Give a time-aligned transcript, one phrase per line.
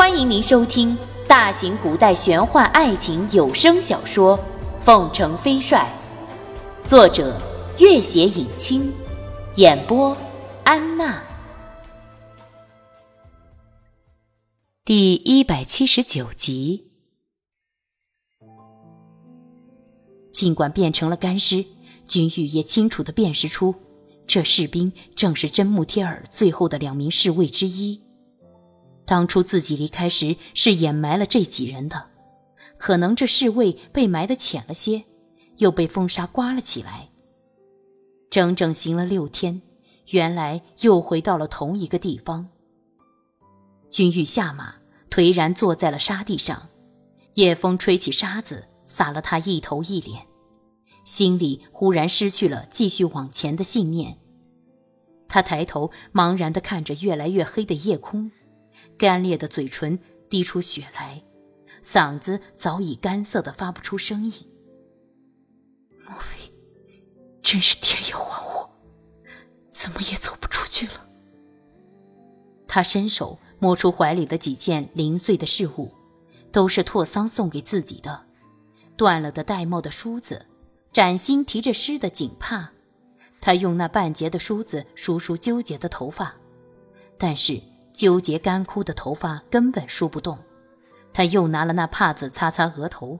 [0.00, 0.96] 欢迎您收听
[1.28, 4.38] 大型古代玄幻爱情有声小说
[4.82, 5.86] 《凤城飞帅》，
[6.88, 7.38] 作者：
[7.78, 8.90] 月写影清，
[9.56, 10.16] 演播：
[10.64, 11.22] 安娜。
[14.86, 16.86] 第一百七十九集。
[20.32, 21.62] 尽管变成了干尸，
[22.06, 23.74] 君玉也清楚的辨识出，
[24.26, 28.00] 这士兵正是真木贴尔最后的两名侍卫之一。
[29.10, 32.10] 当初自己离开时是掩埋了这几人的，
[32.78, 35.02] 可能这侍卫被埋得浅了些，
[35.56, 37.08] 又被风沙刮了起来。
[38.30, 39.62] 整整行了六天，
[40.10, 42.50] 原来又回到了同一个地方。
[43.90, 44.74] 君玉下马，
[45.10, 46.68] 颓然坐在了沙地上，
[47.34, 50.28] 夜风吹起沙子，洒了他一头一脸，
[51.04, 54.18] 心里忽然失去了继续往前的信念。
[55.26, 58.30] 他抬头茫然地看着越来越黑的夜空。
[58.98, 59.98] 干裂的嘴唇
[60.28, 61.22] 滴出血来，
[61.82, 64.32] 嗓子早已干涩的发不出声音。
[66.06, 66.52] 莫非
[67.42, 68.70] 真是天要亡我？
[69.70, 71.08] 怎么也走不出去了？
[72.68, 75.94] 他伸手摸出怀里的几件零碎的事物，
[76.52, 78.26] 都是拓桑送给自己的：
[78.96, 80.46] 断了的玳瑁的梳子，
[80.92, 82.72] 崭新提着湿的锦帕。
[83.40, 86.34] 他用那半截的梳子梳梳纠结的头发，
[87.16, 87.60] 但是。
[87.92, 90.38] 纠结干枯的头发根本梳不动，
[91.12, 93.18] 他又拿了那帕子擦擦额头，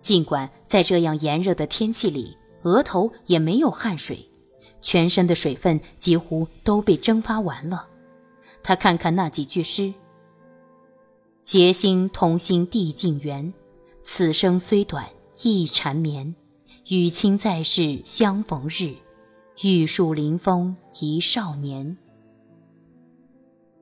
[0.00, 4.30] 尽管在这样炎热的天气里，额头也没有汗水，
[4.80, 7.88] 全身的水分几乎都被蒸发完了。
[8.62, 9.92] 他看看那几句诗
[11.42, 13.52] ：“结心同心地尽圆，
[14.00, 15.06] 此生虽短
[15.42, 16.34] 亦缠绵。
[16.88, 18.94] 与卿在世相逢日，
[19.62, 21.98] 玉树临风一少年。”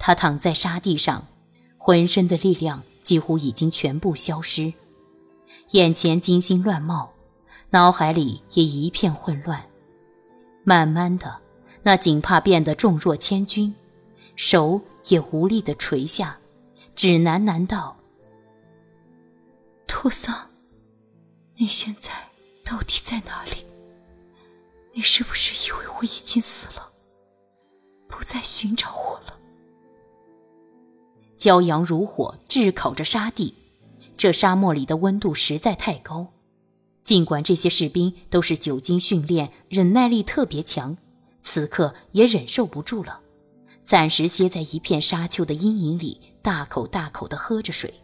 [0.00, 1.28] 他躺在沙地上，
[1.76, 4.72] 浑身的力量几乎已经全部消失，
[5.72, 7.12] 眼前金星乱冒，
[7.68, 9.62] 脑海里也一片混乱。
[10.64, 11.38] 慢慢的，
[11.82, 13.74] 那锦帕变得重若千钧，
[14.36, 16.38] 手也无力的垂下，
[16.96, 17.94] 只喃喃道
[19.86, 20.48] ：“托桑，
[21.56, 22.10] 你现在
[22.64, 23.66] 到底在哪里？
[24.92, 26.90] 你是不是以为我已经死了，
[28.08, 29.36] 不再寻找我了？”
[31.40, 33.54] 骄阳如火，炙烤着沙地。
[34.18, 36.34] 这沙漠里的温度实在太高，
[37.02, 40.98] 尽管这些士兵都是久经训练，忍耐力特别强，
[41.40, 43.20] 此刻也忍受不住了，
[43.82, 47.94] 暂时歇在一片沙丘的阴影里，大口大口地喝着水。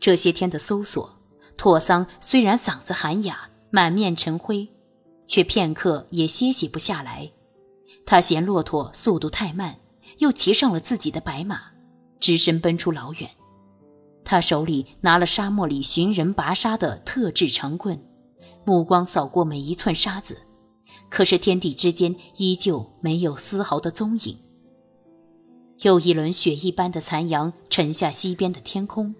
[0.00, 1.16] 这些天的搜索，
[1.56, 4.68] 拓桑虽然嗓子喊哑，满面尘灰，
[5.28, 7.30] 却片刻也歇息不下来。
[8.04, 9.78] 他嫌骆驼速度太慢，
[10.18, 11.69] 又骑上了自己的白马。
[12.20, 13.30] 只身奔出老远，
[14.24, 18.00] 他手里拿了沙漠里寻人拔沙的特制长棍，
[18.64, 20.42] 目光扫过每一寸沙子，
[21.08, 24.38] 可是天地之间依旧没有丝毫的踪影。
[25.82, 29.14] 又一轮雪一般的残阳沉下西边的天空，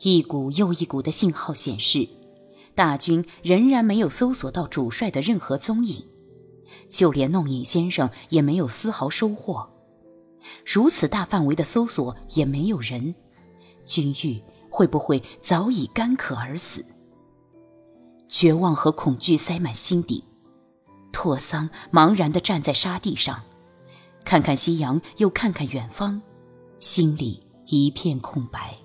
[0.00, 2.08] 一股又一股的信号显示，
[2.74, 6.04] 大军仍然没有搜索到主帅的任何踪影，
[6.90, 9.70] 就连弄影先生也没有丝毫收获。
[10.64, 13.14] 如此大范围的搜索也没有人，
[13.84, 16.84] 君玉会不会早已干渴而死？
[18.28, 20.22] 绝望和恐惧塞满心底，
[21.12, 23.42] 拓桑茫然地站在沙地上，
[24.24, 26.20] 看看夕阳，又看看远方，
[26.78, 28.76] 心里一片空白。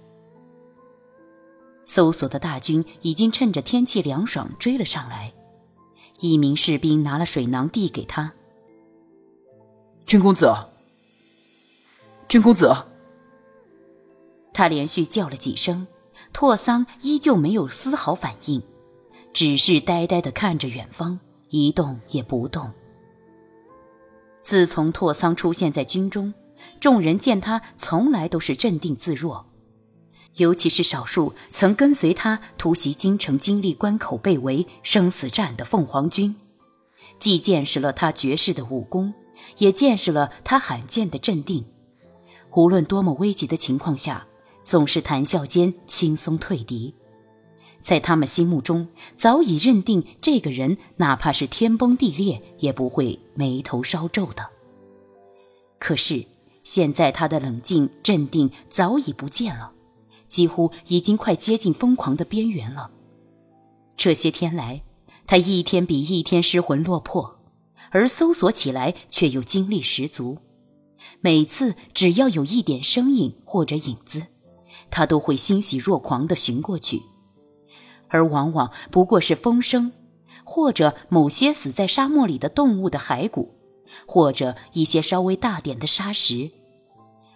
[1.86, 5.34] 搜索的大军已经趁着天气凉爽追了上来，
[6.20, 8.34] 一名士兵拿了水囊递给他
[10.08, 10.50] ：“君公子。”
[12.28, 12.74] 君公子，
[14.54, 15.86] 他连续叫了几声，
[16.32, 18.64] 拓桑依旧没有丝毫反应，
[19.34, 21.20] 只是呆呆的看着远方，
[21.50, 22.72] 一动也不动。
[24.42, 26.34] 自从拓桑出现在军中，
[26.80, 29.46] 众人见他从来都是镇定自若，
[30.38, 36.36] 尤其是少数曾跟随他突袭京城、经历关口被围、生死战的凤凰军，
[37.20, 39.14] 既见识了他绝世的武功，
[39.60, 41.66] 也见识了他罕见的镇定。
[42.56, 44.28] 无论多么危急的情况下，
[44.62, 46.94] 总是谈笑间轻松退敌。
[47.82, 54.50] 在他们心目中，早已认定这个人，哪怕是天崩地裂，也不会眉头稍皱的。
[55.80, 56.26] 可是
[56.64, 59.74] 现在，他的冷静镇定早已不见了，
[60.30, 62.90] 几乎已经快接近疯狂的边缘了。
[63.98, 64.84] 这些天来，
[65.28, 67.40] 他一天比一天失魂落魄，
[67.92, 70.38] 而搜索起来却又精力十足。
[71.22, 74.28] 每次只要有一点声音或者影子，
[74.92, 77.02] 他都会欣喜若狂地寻过去，
[78.10, 79.92] 而往往不过是风声，
[80.44, 83.56] 或者某些死在沙漠里的动物的骸骨，
[84.06, 86.52] 或者一些稍微大点的沙石。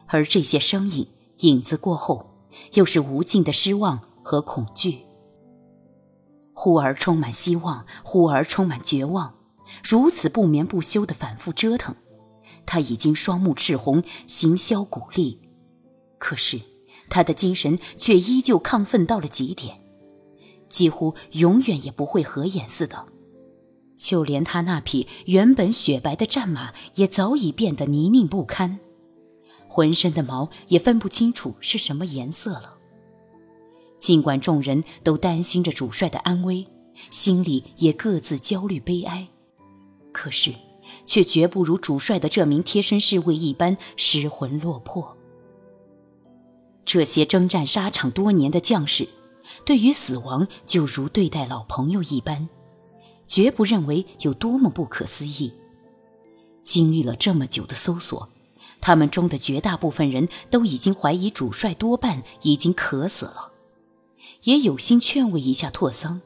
[0.08, 1.08] 而这些声音、
[1.40, 5.00] 影子过后，又是无尽的失望和恐惧。
[6.54, 9.36] 忽而充满希望，忽而充满绝望，
[9.84, 11.96] 如此不眠不休的反复折腾，
[12.68, 15.42] 他已经双目赤红，形销骨立。
[16.20, 16.60] 可是
[17.10, 19.80] 他的精神却依旧亢奋到了极点，
[20.70, 23.08] 几乎永远也不会合眼似的。
[23.96, 28.80] 就连他那匹原本雪白的战马，也早已变得泥泞不堪，
[29.68, 32.76] 浑身的毛也分不清楚是什么颜色了。
[33.98, 36.68] 尽管众人都担心着主帅的安危，
[37.10, 39.28] 心里也各自焦虑悲哀，
[40.12, 40.54] 可是，
[41.08, 45.18] 却绝不如主帅的这名贴身侍卫一般失魂落魄。
[46.86, 49.08] 这些征战沙场多年的将士，
[49.66, 52.48] 对于死亡就如对待老朋友一般，
[53.26, 55.54] 绝不认为有多么不可思议。
[56.62, 58.30] 经历了这么久的搜索，
[58.80, 63.54] 他们中的绝大部分人都已经怀疑主帅多半已经渴死了。
[64.44, 66.22] 也有心劝慰一下拓桑，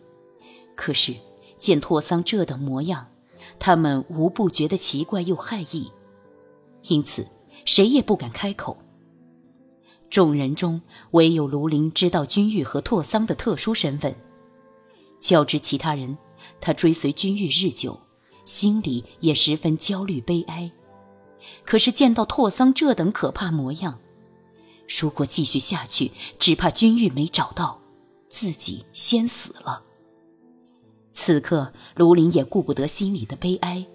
[0.76, 1.16] 可是
[1.58, 3.08] 见拓桑这等模样，
[3.60, 5.92] 他们无不觉得奇怪又害意，
[6.88, 7.28] 因此
[7.66, 8.78] 谁也不敢开口。
[10.10, 14.16] 众人中唯有卢林知道君玉和拓桑的特殊身份，
[15.20, 16.18] 较之其他人，
[16.60, 18.00] 他追随君玉日久，
[18.44, 20.72] 心里也十分焦虑悲哀。
[21.64, 24.00] 可是见到拓桑这等可怕模样，
[25.00, 27.80] 如果继续下去，只怕君玉没找到。
[28.34, 29.84] 自己先死了。
[31.14, 33.86] 此刻，卢林也顾不得心里的悲哀，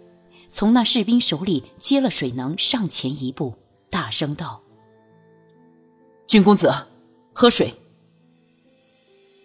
[0.49, 3.55] 从那士兵手里接了水囊，上前一步，
[3.91, 4.63] 大声道
[6.29, 6.73] ：“君公子，
[7.33, 7.75] 喝水。”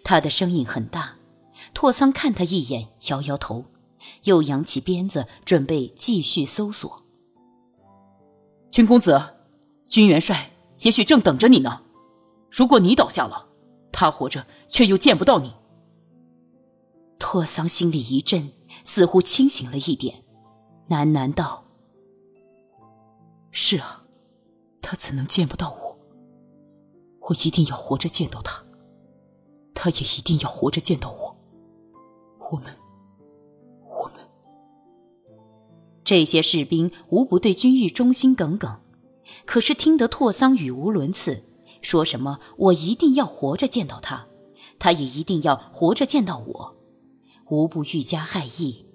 [0.04, 1.16] 他的声音很大。
[1.74, 3.64] 拓桑看他一眼，摇摇头，
[4.24, 7.02] 又扬起鞭子，准备继续搜索。
[8.70, 9.20] 君公子，
[9.88, 11.82] 军元帅也许正等着你呢。
[12.50, 13.46] 如果你倒下了，
[13.90, 14.46] 他活着。
[14.72, 15.52] 却又见不到你。
[17.22, 18.50] 托桑心里一震，
[18.84, 20.24] 似乎清醒了一点，
[20.88, 21.62] 喃喃道
[23.52, 24.02] ：“是啊，
[24.82, 25.96] 他怎能见不到我？
[27.20, 28.64] 我一定要活着见到他，
[29.72, 31.36] 他也一定要活着见到我。
[32.50, 32.76] 我们，
[33.88, 34.14] 我们……”
[36.02, 38.80] 这些士兵无不对君玉忠心耿耿，
[39.46, 41.44] 可是听得拓桑语无伦次，
[41.80, 44.26] 说什么“我一定要活着见到他”。
[44.80, 46.74] 他也一定要活着见到我，
[47.52, 48.86] 无不愈加害意。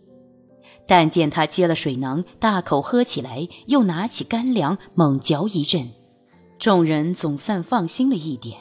[0.87, 5.91] 但见他接了水囊，大口喝起来，又拿起干粮猛嚼一阵，
[6.57, 8.57] 众人总算放心了一点。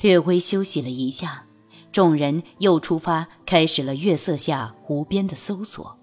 [0.00, 1.46] 略微休息了一下，
[1.92, 5.98] 众人又出发，开始了月色下无边的搜索。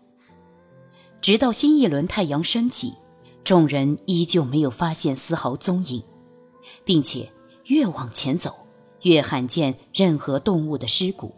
[1.20, 2.94] 直到新一轮太阳升起，
[3.44, 6.04] 众人依旧没有发现丝毫踪影，
[6.86, 7.32] 并且
[7.66, 8.56] 越往前走。
[9.02, 11.36] 越罕见任何动物的尸骨。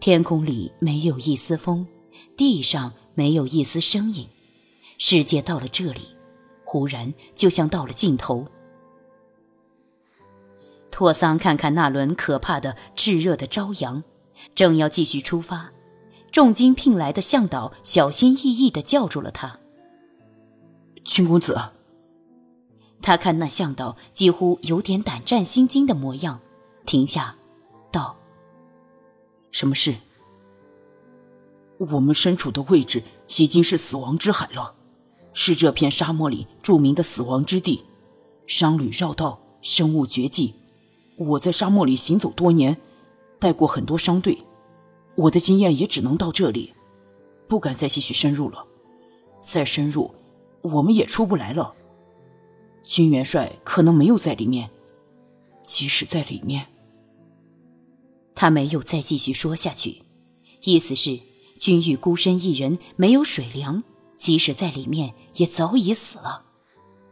[0.00, 1.86] 天空里没有一丝风，
[2.36, 4.28] 地上没有一丝声音。
[4.98, 6.00] 世界到了这里，
[6.64, 8.46] 忽然就像到了尽头。
[10.90, 14.04] 托桑看看那轮可怕的炙热的朝阳，
[14.54, 15.72] 正要继续出发，
[16.30, 19.58] 重金聘来的向导小心翼翼地叫住了他
[21.04, 21.58] ：“君公子。”
[23.02, 26.40] 他看那向导几乎有点胆战心惊的模样，
[26.86, 27.36] 停下，道
[29.54, 29.94] ：“什么事？
[31.78, 33.04] 我们身处的位置
[33.36, 34.74] 已经是死亡之海了，
[35.32, 37.84] 是这片沙漠里著名的死亡之地，
[38.48, 40.54] 商旅绕道，生物绝迹。
[41.16, 42.76] 我在沙漠里行走多年，
[43.38, 44.36] 带过很多商队，
[45.14, 46.74] 我的经验也只能到这里，
[47.46, 48.66] 不敢再继续深入了。
[49.38, 50.12] 再深入，
[50.62, 51.72] 我们也出不来了。”
[52.82, 54.68] 军元帅可能没有在里面，
[55.62, 56.66] 即使在里面，
[58.34, 60.02] 他没有再继续说下去，
[60.62, 61.18] 意思是
[61.58, 63.82] 君玉孤身一人，没有水粮，
[64.16, 66.44] 即使在里面也早已死了，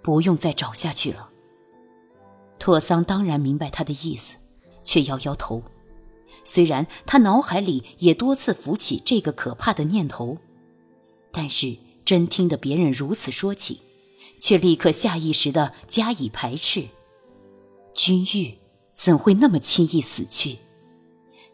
[0.02, 1.30] 不用再找下去了。
[2.58, 4.36] 拓桑当然明白他的意思，
[4.84, 5.62] 却摇摇头。
[6.44, 10.38] 虽然他脑海里也多次浮起这个可怕的念头，
[11.30, 13.80] 但是真听得别人如此说起。
[14.40, 16.88] 却立刻下意识的加以排斥。
[17.94, 18.58] 君玉
[18.92, 20.58] 怎会那么轻易死去？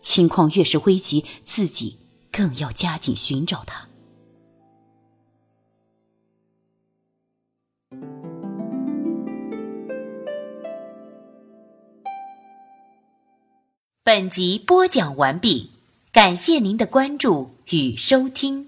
[0.00, 1.96] 情况越是危急自己
[2.30, 3.88] 更要加紧寻找他
[14.02, 15.72] 本集播讲完毕
[16.12, 18.67] 感谢您的关注与收听。